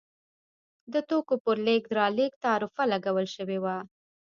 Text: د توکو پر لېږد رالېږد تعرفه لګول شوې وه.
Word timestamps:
د 0.93 0.95
توکو 1.09 1.35
پر 1.43 1.57
لېږد 1.65 1.93
رالېږد 1.97 2.41
تعرفه 2.45 2.83
لګول 2.93 3.27
شوې 3.35 3.57
وه. 3.63 3.77